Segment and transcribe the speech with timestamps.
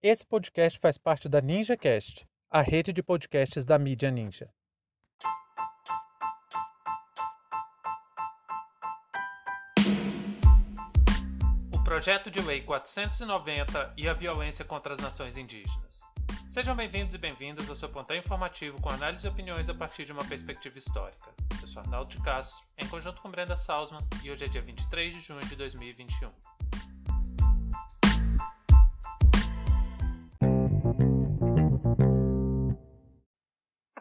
[0.00, 4.48] Esse podcast faz parte da NinjaCast, a rede de podcasts da mídia Ninja.
[11.74, 16.00] O projeto de lei 490 e a violência contra as nações indígenas.
[16.48, 20.12] Sejam bem-vindos e bem-vindas ao seu pontão informativo com análise e opiniões a partir de
[20.12, 21.34] uma perspectiva histórica.
[21.60, 25.12] Eu sou Arnaldo de Castro, em conjunto com Brenda Salzman, e hoje é dia 23
[25.12, 26.30] de junho de 2021.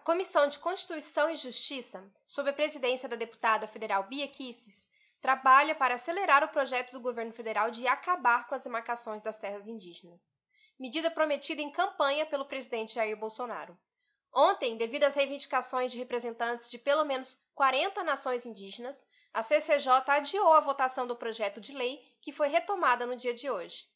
[0.08, 4.88] Comissão de Constituição e Justiça, sob a presidência da deputada federal Bia Kisses,
[5.20, 9.68] trabalha para acelerar o projeto do governo federal de acabar com as demarcações das terras
[9.68, 10.38] indígenas.
[10.80, 13.78] Medida prometida em campanha pelo presidente Jair Bolsonaro.
[14.34, 20.54] Ontem, devido às reivindicações de representantes de pelo menos 40 nações indígenas, a CCJ adiou
[20.54, 23.90] a votação do projeto de lei, que foi retomada no dia de hoje.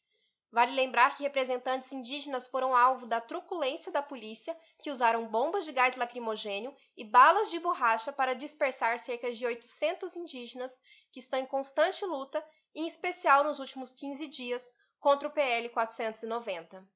[0.52, 5.72] Vale lembrar que representantes indígenas foram alvo da truculência da polícia, que usaram bombas de
[5.72, 10.78] gás lacrimogênio e balas de borracha para dispersar cerca de 800 indígenas
[11.10, 16.86] que estão em constante luta, em especial nos últimos 15 dias, contra o PL 490.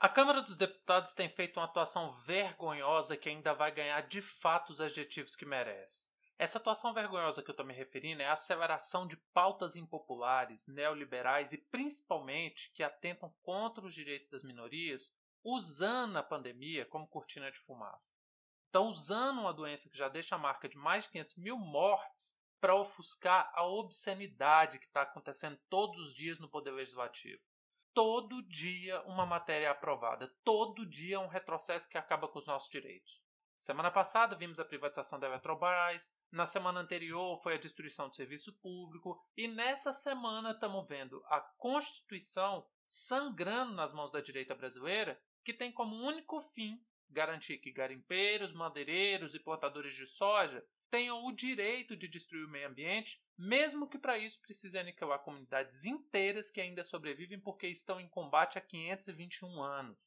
[0.00, 4.72] A Câmara dos Deputados tem feito uma atuação vergonhosa que ainda vai ganhar de fato
[4.72, 6.08] os adjetivos que merece.
[6.40, 11.52] Essa atuação vergonhosa que eu estou me referindo é a aceleração de pautas impopulares, neoliberais
[11.52, 17.58] e principalmente que atentam contra os direitos das minorias, usando a pandemia como cortina de
[17.58, 18.14] fumaça.
[18.64, 22.34] Estão usando uma doença que já deixa a marca de mais de 500 mil mortes
[22.58, 27.42] para ofuscar a obscenidade que está acontecendo todos os dias no Poder Legislativo.
[27.92, 33.22] Todo dia uma matéria aprovada, todo dia um retrocesso que acaba com os nossos direitos.
[33.60, 38.54] Semana passada vimos a privatização da Eletrobras, na semana anterior foi a destruição do serviço
[38.54, 45.52] público e nessa semana estamos vendo a Constituição sangrando nas mãos da direita brasileira, que
[45.52, 51.94] tem como único fim garantir que garimpeiros, madeireiros e plantadores de soja tenham o direito
[51.94, 56.82] de destruir o meio ambiente, mesmo que para isso precisem aniquilar comunidades inteiras que ainda
[56.82, 59.98] sobrevivem porque estão em combate há 521 anos.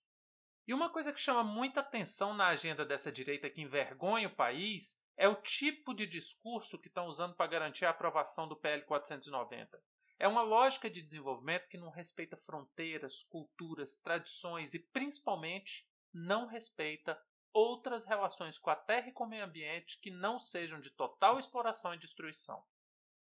[0.66, 4.98] E uma coisa que chama muita atenção na agenda dessa direita que envergonha o país
[5.18, 9.82] é o tipo de discurso que estão usando para garantir a aprovação do PL 490.
[10.18, 17.22] É uma lógica de desenvolvimento que não respeita fronteiras, culturas, tradições e, principalmente, não respeita
[17.52, 21.38] outras relações com a terra e com o meio ambiente que não sejam de total
[21.38, 22.64] exploração e destruição.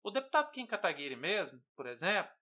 [0.02, 2.32] O deputado Kim Kataguiri mesmo, por exemplo,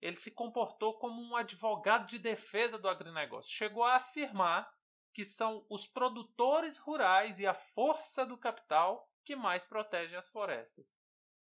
[0.00, 3.52] ele se comportou como um advogado de defesa do agronegócio.
[3.52, 4.72] Chegou a afirmar
[5.12, 10.94] que são os produtores rurais e a força do capital que mais protegem as florestas.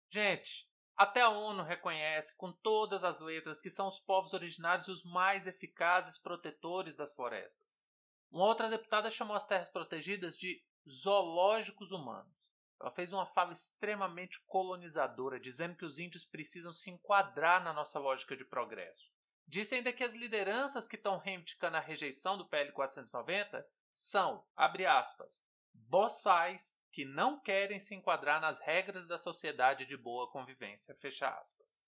[0.09, 0.67] Gente,
[0.97, 5.47] até a ONU reconhece com todas as letras que são os povos originários os mais
[5.47, 7.85] eficazes protetores das florestas.
[8.31, 12.38] Uma outra deputada chamou as terras protegidas de zoológicos humanos.
[12.79, 18.00] Ela fez uma fala extremamente colonizadora, dizendo que os índios precisam se enquadrar na nossa
[18.00, 19.12] lógica de progresso.
[19.45, 24.85] Disse ainda que as lideranças que estão reivindicando a rejeição do PL 490 são, abre
[24.85, 31.28] aspas, boçais que não querem se enquadrar nas regras da sociedade de boa convivência, fecha
[31.28, 31.85] aspas.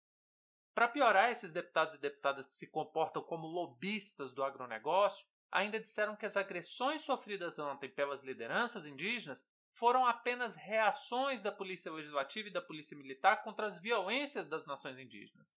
[0.74, 6.16] Para piorar, esses deputados e deputadas que se comportam como lobistas do agronegócio ainda disseram
[6.16, 12.54] que as agressões sofridas ontem pelas lideranças indígenas foram apenas reações da Polícia Legislativa e
[12.54, 15.56] da Polícia Militar contra as violências das nações indígenas.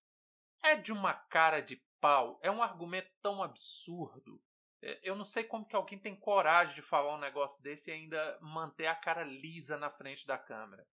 [0.63, 4.41] É de uma cara de pau, é um argumento tão absurdo.
[4.83, 7.93] É, eu não sei como que alguém tem coragem de falar um negócio desse e
[7.93, 10.87] ainda manter a cara lisa na frente da câmera.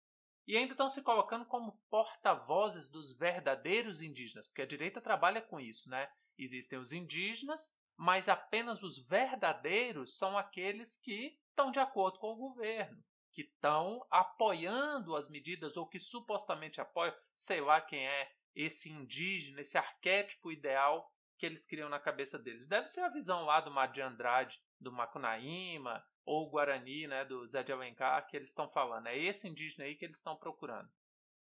[0.48, 5.60] E ainda estão se colocando como porta-vozes dos verdadeiros indígenas, porque a direita trabalha com
[5.60, 6.10] isso, né?
[6.38, 12.38] Existem os indígenas, mas apenas os verdadeiros são aqueles que estão de acordo com o
[12.38, 18.90] governo que estão apoiando as medidas ou que supostamente apoiam, sei lá quem é esse
[18.90, 22.70] indígena, esse arquétipo ideal que eles criam na cabeça deles.
[22.70, 27.46] Deve ser a visão lá do Mar de Andrade, do Macunaíma, ou Guarani, né, do
[27.46, 29.08] Zé de Alencar, que eles estão falando.
[29.08, 30.90] É esse indígena aí que eles estão procurando.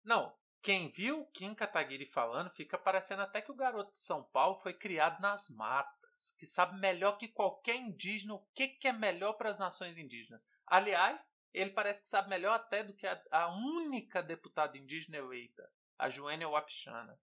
[0.05, 0.33] Não,
[0.63, 4.73] quem viu Kim Kataguiri falando fica parecendo até que o garoto de São Paulo foi
[4.73, 6.06] criado nas matas,
[6.39, 10.49] que sabe melhor que qualquer indígena o que, que é melhor para as nações indígenas.
[10.67, 15.71] Aliás, ele parece que sabe melhor até do que a, a única deputada indígena eleita,
[15.99, 17.19] a Joênia Wapichana.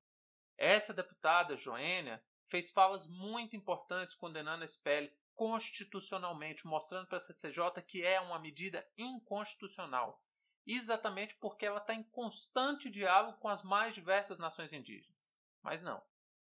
[0.57, 7.81] Essa deputada, Joênia, fez falas muito importantes condenando a SPL constitucionalmente, mostrando para a CCJ
[7.87, 10.21] que é uma medida inconstitucional,
[10.65, 15.35] exatamente porque ela está em constante diálogo com as mais diversas nações indígenas.
[15.61, 16.01] Mas não.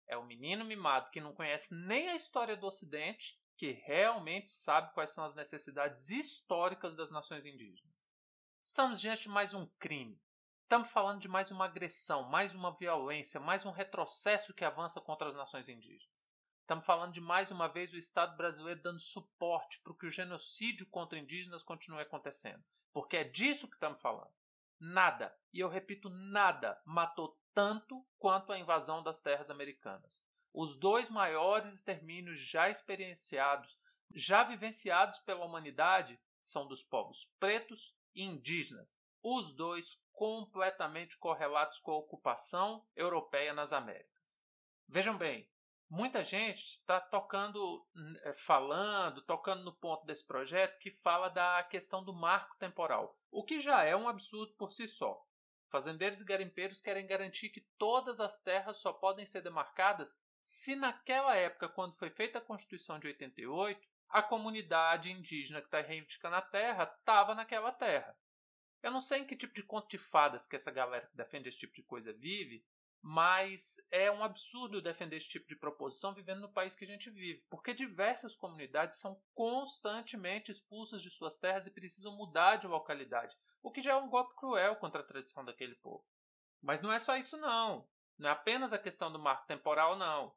[0.06, 4.93] É o menino mimado que não conhece nem a história do Ocidente que realmente sabe
[4.93, 8.11] quais são as necessidades históricas das nações indígenas.
[8.62, 10.20] Estamos diante de mais um crime.
[10.62, 15.29] Estamos falando de mais uma agressão, mais uma violência, mais um retrocesso que avança contra
[15.29, 16.29] as nações indígenas.
[16.61, 20.87] Estamos falando de mais uma vez o Estado brasileiro dando suporte para que o genocídio
[20.88, 22.62] contra indígenas continue acontecendo.
[22.93, 24.32] Porque é disso que estamos falando.
[24.79, 30.23] Nada, e eu repito, nada matou tanto quanto a invasão das terras americanas.
[30.53, 33.81] Os dois maiores extermínios já experienciados,
[34.14, 41.93] já vivenciados pela humanidade, são dos povos pretos e indígenas, os dois completamente correlatos com
[41.93, 44.38] a ocupação europeia nas Américas.
[44.87, 45.50] Vejam bem,
[45.88, 47.87] muita gente está tocando,
[48.23, 53.43] eh, falando, tocando no ponto desse projeto que fala da questão do marco temporal, o
[53.43, 55.25] que já é um absurdo por si só.
[55.68, 61.34] Fazendeiros e garimpeiros querem garantir que todas as terras só podem ser demarcadas se naquela
[61.34, 66.42] época, quando foi feita a Constituição de 88, a comunidade indígena que está reivindicando a
[66.42, 68.16] terra estava naquela terra.
[68.82, 71.48] Eu não sei em que tipo de conto de fadas que essa galera que defende
[71.48, 72.64] esse tipo de coisa vive,
[73.02, 77.10] mas é um absurdo defender esse tipo de proposição vivendo no país que a gente
[77.10, 83.37] vive, porque diversas comunidades são constantemente expulsas de suas terras e precisam mudar de localidade,
[83.62, 86.04] o que já é um golpe cruel contra a tradição daquele povo.
[86.62, 87.88] Mas não é só isso não.
[88.19, 90.34] Não é apenas a questão do marco temporal, não.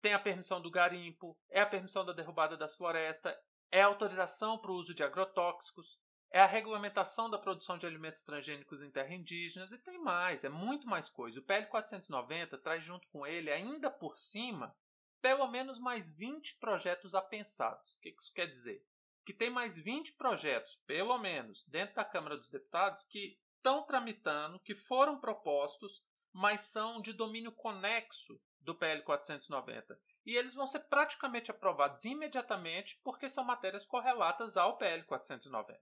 [0.00, 3.34] Tem a permissão do garimpo, é a permissão da derrubada das florestas,
[3.70, 5.98] é a autorização para o uso de agrotóxicos,
[6.32, 10.48] é a regulamentação da produção de alimentos transgênicos em terras indígenas e tem mais, é
[10.48, 11.38] muito mais coisa.
[11.38, 14.74] O PL 490 traz junto com ele, ainda por cima,
[15.20, 17.94] pelo menos mais 20 projetos apensados.
[17.94, 18.84] O que isso quer dizer?
[19.24, 24.58] Que tem mais 20 projetos, pelo menos, dentro da Câmara dos Deputados que estão tramitando,
[24.60, 26.02] que foram propostos
[26.32, 30.00] mas são de domínio conexo do PL 490.
[30.24, 35.78] E eles vão ser praticamente aprovados imediatamente porque são matérias correlatas ao PL 490.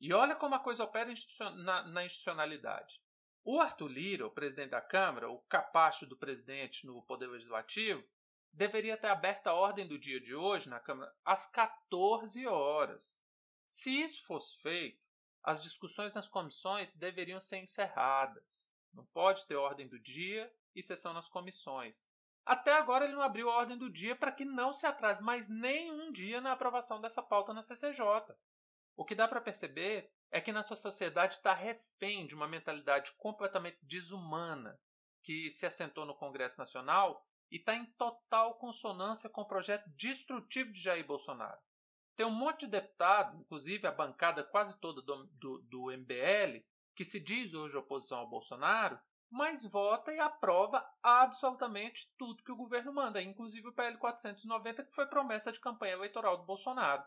[0.00, 1.12] E olha como a coisa opera
[1.56, 3.00] na, na institucionalidade.
[3.44, 8.02] O Arthur Lira, o presidente da Câmara, o capacho do presidente no Poder Legislativo,
[8.52, 13.20] deveria ter aberto a ordem do dia de hoje na Câmara às 14 horas.
[13.66, 15.04] Se isso fosse feito,
[15.42, 18.70] as discussões nas comissões deveriam ser encerradas.
[18.92, 22.08] Não pode ter ordem do dia e sessão nas comissões.
[22.46, 25.48] Até agora ele não abriu a ordem do dia para que não se atrase mais
[25.48, 28.02] nenhum dia na aprovação dessa pauta na CCJ.
[28.96, 33.78] O que dá para perceber é que nossa sociedade está refém de uma mentalidade completamente
[33.82, 34.78] desumana
[35.22, 40.72] que se assentou no Congresso Nacional e está em total consonância com o projeto destrutivo
[40.72, 41.60] de Jair Bolsonaro.
[42.16, 46.64] Tem um monte de deputado, inclusive a bancada quase toda do, do, do MBL,
[46.94, 48.98] que se diz hoje oposição ao Bolsonaro,
[49.30, 54.94] mas vota e aprova absolutamente tudo que o governo manda, inclusive o PL 490, que
[54.94, 57.02] foi promessa de campanha eleitoral do Bolsonaro.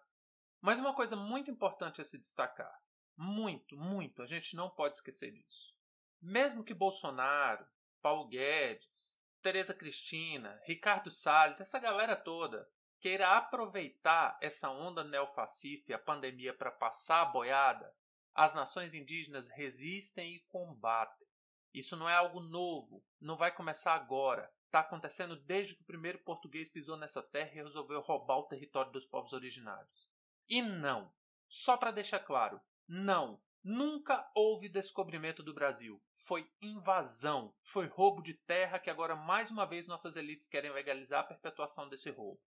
[0.61, 2.81] Mas uma coisa muito importante a se destacar,
[3.15, 5.75] muito, muito, a gente não pode esquecer disso.
[6.21, 7.65] Mesmo que Bolsonaro,
[8.01, 12.69] Paulo Guedes, Tereza Cristina, Ricardo Salles, essa galera toda
[12.99, 17.93] queira aproveitar essa onda neofascista e a pandemia para passar a boiada,
[18.33, 21.27] as nações indígenas resistem e combatem.
[21.73, 24.51] Isso não é algo novo, não vai começar agora.
[24.65, 28.91] Está acontecendo desde que o primeiro português pisou nessa terra e resolveu roubar o território
[28.91, 30.07] dos povos originários.
[30.49, 31.11] E não,
[31.47, 36.01] só para deixar claro, não, nunca houve descobrimento do Brasil.
[36.13, 41.21] Foi invasão, foi roubo de terra que agora mais uma vez nossas elites querem legalizar
[41.21, 42.41] a perpetuação desse roubo.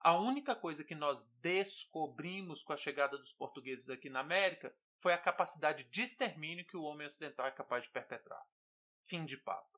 [0.00, 5.12] A única coisa que nós descobrimos com a chegada dos portugueses aqui na América foi
[5.12, 8.42] a capacidade de extermínio que o homem ocidental é capaz de perpetrar.
[9.04, 9.77] Fim de papo.